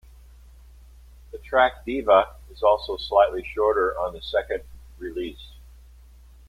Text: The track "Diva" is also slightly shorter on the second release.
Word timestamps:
The 1.31 1.37
track 1.37 1.85
"Diva" 1.85 2.33
is 2.49 2.63
also 2.63 2.97
slightly 2.97 3.47
shorter 3.53 3.95
on 3.99 4.13
the 4.13 4.21
second 4.23 4.63
release. 4.97 5.51